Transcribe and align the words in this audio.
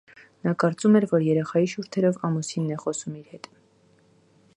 Նա 0.45 0.51
կարծում 0.61 0.95
էր, 0.99 1.05
որ 1.11 1.25
երեխայի 1.25 1.69
շուրթերով 1.73 2.17
ամուսինն 2.29 2.73
է 2.77 2.79
խոսում 2.85 3.21
իր 3.21 3.29
հետ։ 3.37 3.49